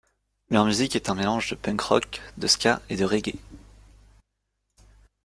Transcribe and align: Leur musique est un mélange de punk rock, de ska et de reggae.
Leur 0.49 0.65
musique 0.65 0.95
est 0.95 1.09
un 1.11 1.13
mélange 1.13 1.51
de 1.51 1.55
punk 1.55 1.79
rock, 1.79 2.21
de 2.39 2.47
ska 2.47 2.81
et 2.89 2.95
de 2.97 3.05
reggae. 3.05 3.35